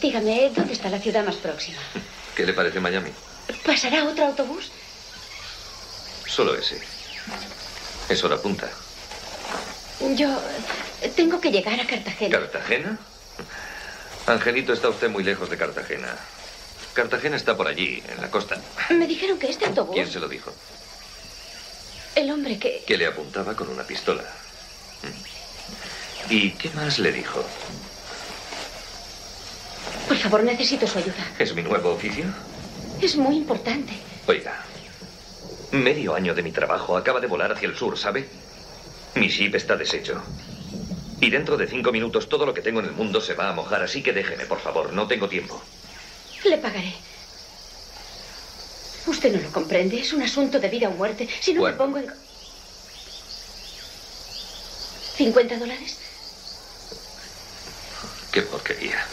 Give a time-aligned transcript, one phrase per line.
[0.00, 1.78] Dígame, ¿dónde está la ciudad más próxima?
[2.36, 3.10] ¿Qué le parece Miami?
[3.64, 4.70] ¿Pasará otro autobús?
[6.26, 6.80] Solo ese.
[8.08, 8.70] Es hora punta.
[10.16, 10.40] Yo
[11.14, 12.38] tengo que llegar a Cartagena.
[12.38, 12.98] ¿Cartagena?
[14.26, 16.16] Angelito, está usted muy lejos de Cartagena.
[16.94, 18.60] Cartagena está por allí, en la costa.
[18.90, 19.94] Me dijeron que este autobús...
[19.94, 20.52] ¿Quién se lo dijo?
[22.14, 22.84] El hombre que...
[22.86, 24.24] Que le apuntaba con una pistola.
[26.28, 27.44] ¿Y qué más le dijo?
[30.22, 31.26] Por favor, necesito su ayuda.
[31.36, 32.24] ¿Es mi nuevo oficio?
[33.00, 33.92] Es muy importante.
[34.28, 34.54] Oiga,
[35.72, 38.28] medio año de mi trabajo acaba de volar hacia el sur, ¿sabe?
[39.16, 40.22] Mi ship está deshecho.
[41.20, 43.52] Y dentro de cinco minutos todo lo que tengo en el mundo se va a
[43.52, 45.60] mojar, así que déjeme, por favor, no tengo tiempo.
[46.44, 46.94] Le pagaré.
[49.08, 49.98] Usted no lo comprende.
[49.98, 51.28] Es un asunto de vida o muerte.
[51.40, 52.06] Si no me pongo en...
[55.18, 55.98] ¿50 dólares?
[58.30, 59.04] Qué porquería.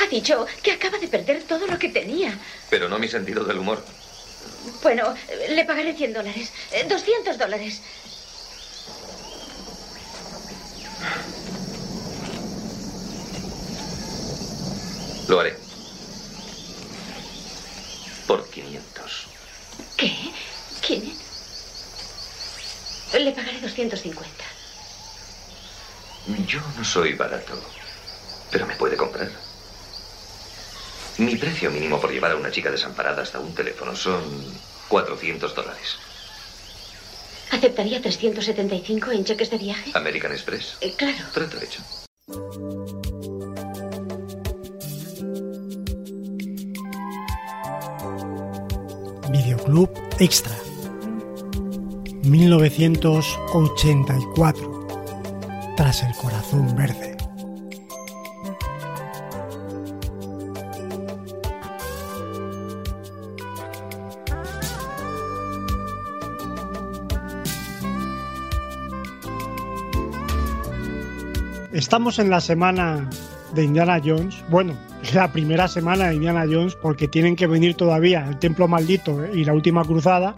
[0.00, 2.38] Ha dicho que acaba de perder todo lo que tenía.
[2.70, 3.84] Pero no mi sentido del humor.
[4.82, 5.14] Bueno,
[5.48, 6.52] le pagaré 100 dólares.
[6.72, 7.80] Eh, 200 dólares.
[15.28, 15.56] Lo haré.
[18.26, 19.26] Por 500.
[19.96, 20.32] ¿Qué?
[20.86, 21.12] ¿Quién?
[23.12, 24.44] Le pagaré 250.
[26.46, 27.60] Yo no soy barato.
[28.50, 29.30] Pero me puede comprar.
[31.18, 34.22] Mi precio mínimo por llevar a una chica desamparada hasta un teléfono son
[34.88, 35.96] 400 dólares.
[37.50, 39.90] ¿Aceptaría 375 en cheques de viaje?
[39.94, 40.76] American Express.
[40.80, 41.16] Eh, claro.
[41.32, 41.82] Trato hecho.
[49.30, 49.90] Videoclub
[50.20, 50.54] Extra.
[52.22, 54.86] 1984.
[55.76, 57.17] Tras el corazón verde.
[71.78, 73.08] Estamos en la semana
[73.54, 74.42] de Indiana Jones.
[74.48, 74.76] Bueno,
[75.14, 79.44] la primera semana de Indiana Jones porque tienen que venir todavía el Templo Maldito y
[79.44, 80.34] la Última Cruzada.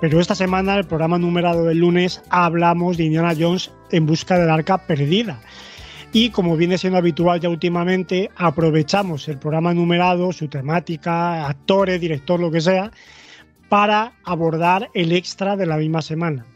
[0.00, 4.48] Pero esta semana, el programa numerado del lunes, hablamos de Indiana Jones en busca del
[4.48, 5.38] arca perdida.
[6.14, 12.40] Y como viene siendo habitual ya últimamente, aprovechamos el programa numerado, su temática, actores, director,
[12.40, 12.90] lo que sea,
[13.68, 16.46] para abordar el extra de la misma semana.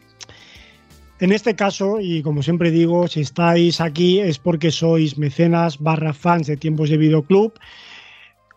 [1.19, 6.13] En este caso, y como siempre digo, si estáis aquí es porque sois mecenas barra
[6.13, 7.51] fans de tiempos de videoclub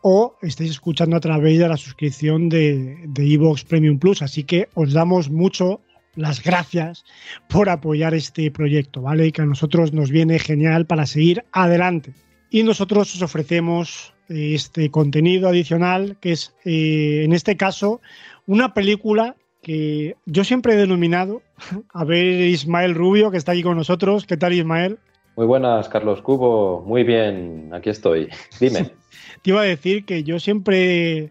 [0.02, 4.22] o estáis escuchando a través de la suscripción de Evox Premium Plus.
[4.22, 5.80] Así que os damos mucho
[6.14, 7.04] las gracias
[7.48, 9.32] por apoyar este proyecto, ¿vale?
[9.32, 12.12] Que a nosotros nos viene genial para seguir adelante.
[12.48, 18.00] Y nosotros os ofrecemos este contenido adicional, que es, eh, en este caso,
[18.46, 21.42] una película que yo siempre he denominado,
[21.94, 24.26] a ver Ismael Rubio, que está aquí con nosotros.
[24.26, 24.98] ¿Qué tal, Ismael?
[25.36, 26.82] Muy buenas, Carlos Cubo.
[26.82, 28.28] Muy bien, aquí estoy.
[28.60, 28.90] Dime.
[29.42, 31.30] Te iba a decir que yo siempre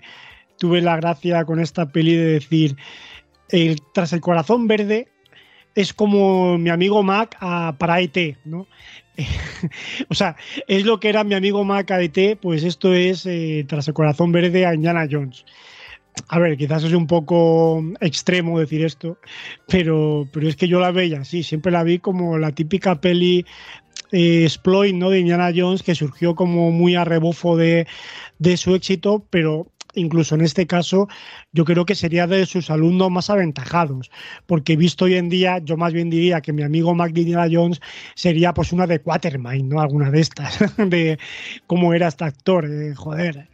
[0.58, 2.76] tuve la gracia con esta peli de decir,
[3.50, 5.08] el, tras el corazón verde
[5.76, 8.68] es como mi amigo Mac a, para ET, ¿no?
[10.10, 10.36] o sea,
[10.68, 13.94] es lo que era mi amigo Mac a ET, pues esto es eh, tras el
[13.94, 15.46] corazón verde a Indiana Jones
[16.28, 19.18] a ver, quizás es un poco extremo decir esto,
[19.68, 23.46] pero, pero es que yo la veía, sí, siempre la vi como la típica peli
[24.12, 25.10] eh, exploit ¿no?
[25.10, 27.88] de Indiana Jones que surgió como muy a rebufo de,
[28.40, 31.08] de su éxito, pero incluso en este caso,
[31.52, 34.12] yo creo que sería de sus alumnos más aventajados,
[34.46, 37.82] porque visto hoy en día, yo más bien diría que mi amigo Mac Indiana Jones
[38.16, 39.82] sería pues una de Quatermain, ¿no?
[39.82, 41.20] Alguna de estas, de
[41.68, 43.50] cómo era este actor, eh, joder.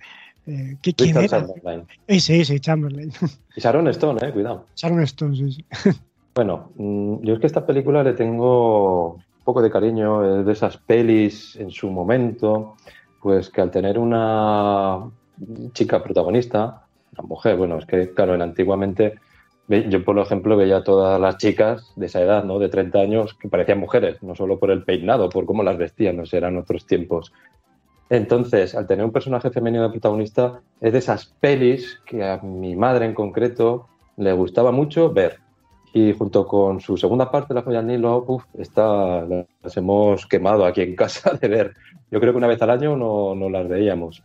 [0.48, 1.28] Eh, ¿qué, ¿Quién era?
[1.28, 1.86] Chamberlain.
[2.08, 3.12] Ese, ese, Chamberlain.
[3.56, 4.66] Y Sharon Stone, eh, cuidado.
[4.76, 5.66] Sharon Stone, sí, sí.
[6.36, 10.46] Bueno, mm, yo es que a esta película le tengo un poco de cariño, es
[10.46, 12.76] de esas pelis en su momento,
[13.22, 15.10] pues que al tener una
[15.74, 16.86] chica protagonista,
[17.18, 19.16] una mujer, bueno, es que claro, en antiguamente
[19.68, 22.58] yo por ejemplo veía a todas las chicas de esa edad, ¿no?
[22.58, 26.18] De 30 años, que parecían mujeres, no solo por el peinado, por cómo las vestían,
[26.18, 27.34] no sé, eran otros tiempos.
[28.10, 32.76] Entonces, al tener un personaje femenino de protagonista, es de esas pelis que a mi
[32.76, 35.40] madre en concreto le gustaba mucho ver.
[35.94, 40.82] Y junto con su segunda parte, La joya del Nilo, uf, las hemos quemado aquí
[40.82, 41.74] en casa de ver.
[42.12, 44.24] Yo creo que una vez al año no, no las veíamos.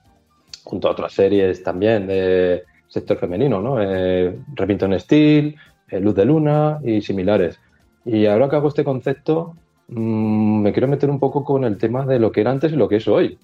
[0.65, 3.81] Junto a otras series también de sector femenino, ¿no?
[3.81, 4.39] Eh,
[4.99, 5.57] Steel,
[5.89, 7.59] eh, Luz de Luna y similares.
[8.05, 9.55] Y ahora que hago este concepto,
[9.89, 12.77] mmm, me quiero meter un poco con el tema de lo que era antes y
[12.77, 13.39] lo que es hoy.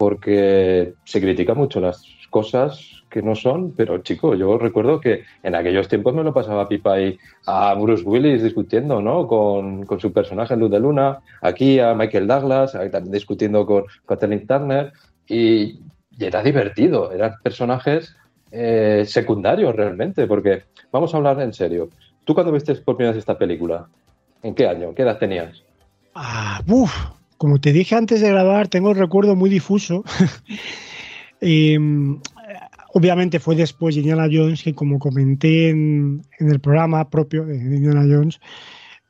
[0.00, 5.54] Porque se critica mucho las cosas que no son, pero chico, yo recuerdo que en
[5.54, 9.26] aquellos tiempos me lo pasaba pipa y a Bruce Willis discutiendo, ¿no?
[9.26, 13.84] Con, con su personaje en Luz de Luna, aquí a Michael Douglas, también discutiendo con
[14.06, 14.90] Kathleen Turner,
[15.28, 15.80] y,
[16.16, 18.16] y era divertido, eran personajes
[18.52, 21.90] eh, secundarios realmente, porque vamos a hablar en serio.
[22.24, 23.86] ¿Tú cuando viste por primera vez esta película?
[24.42, 24.94] ¿En qué año?
[24.94, 25.62] ¿Qué edad tenías?
[26.14, 26.90] Ah, uf,
[27.40, 30.04] como te dije antes de grabar, tengo un recuerdo muy difuso.
[32.92, 37.56] obviamente fue después de Indiana Jones, que como comenté en, en, el programa propio de
[37.56, 38.40] Indiana Jones,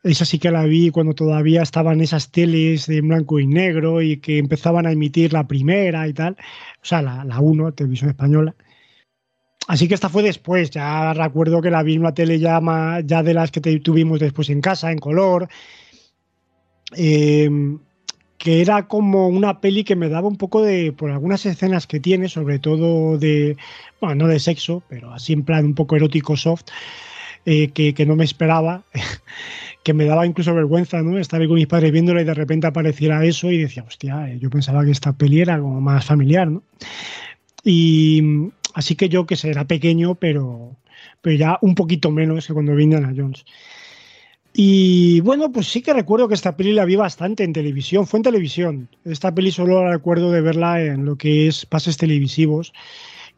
[0.05, 4.19] esa sí que la vi cuando todavía estaban esas teles de blanco y negro y
[4.19, 6.37] que empezaban a emitir la primera y tal,
[6.81, 8.55] o sea, la, la 1, televisión española.
[9.67, 12.61] Así que esta fue después, ya recuerdo que la vi en una tele ya,
[13.05, 15.49] ya de las que tuvimos después en casa, en color,
[16.97, 17.51] eh,
[18.41, 22.01] que era como una peli que me daba un poco de, por algunas escenas que
[22.01, 23.57] tiene, sobre todo de,
[24.01, 26.65] bueno, no de sexo, pero así en plan un poco erótico soft,
[27.45, 28.85] eh, que, que, no me esperaba,
[29.85, 31.19] que me daba incluso vergüenza, ¿no?
[31.19, 34.85] Estar con mis padres viéndola y de repente apareciera eso y decía, hostia, yo pensaba
[34.85, 36.63] que esta peli era como más familiar, ¿no?
[37.63, 40.77] Y Así que yo que era pequeño, pero,
[41.21, 43.45] pero ya un poquito menos que cuando vi Indiana Jones.
[44.53, 48.19] Y bueno, pues sí que recuerdo que esta peli la vi bastante en televisión, fue
[48.19, 48.89] en televisión.
[49.05, 52.73] Esta peli solo recuerdo de verla en lo que es pases televisivos.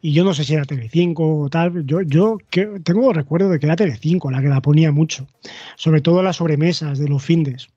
[0.01, 1.85] Y yo no sé si era Telecinco o tal.
[1.85, 2.37] Yo, yo
[2.83, 5.27] tengo recuerdo de que era Telecinco la que la ponía mucho.
[5.77, 7.69] Sobre todo las sobremesas de los findes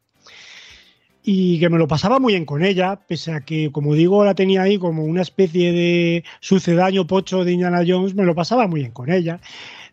[1.28, 4.36] y que me lo pasaba muy bien con ella, pese a que, como digo, la
[4.36, 8.82] tenía ahí como una especie de sucedaño pocho de Indiana Jones, me lo pasaba muy
[8.82, 9.40] bien con ella.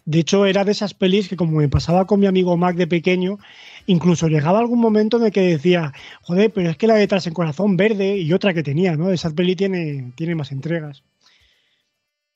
[0.05, 2.87] De hecho, era de esas pelis que, como me pasaba con mi amigo Mac de
[2.87, 3.39] pequeño,
[3.85, 7.33] incluso llegaba algún momento en el que decía, joder, pero es que la detrás en
[7.33, 9.11] Corazón Verde y otra que tenía, ¿no?
[9.11, 11.03] Esa peli tiene, tiene más entregas.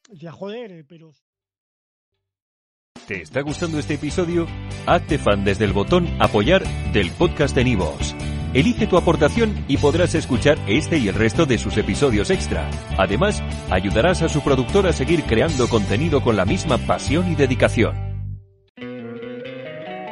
[0.09, 1.13] Decía, joder, pero.
[3.07, 4.47] ¿Te está gustando este episodio?
[4.85, 8.15] Hazte fan desde el botón Apoyar del podcast de Nivos.
[8.53, 12.69] Elige tu aportación y podrás escuchar este y el resto de sus episodios extra.
[12.97, 17.95] Además, ayudarás a su productor a seguir creando contenido con la misma pasión y dedicación.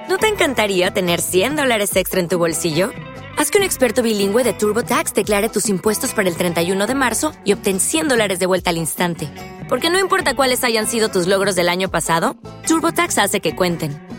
[0.09, 2.91] ¿No te encantaría tener 100 dólares extra en tu bolsillo?
[3.37, 7.33] Haz que un experto bilingüe de TurboTax declare tus impuestos para el 31 de marzo
[7.43, 9.29] y obtén 100 dólares de vuelta al instante.
[9.67, 14.14] Porque no importa cuáles hayan sido tus logros del año pasado, TurboTax hace que cuenten.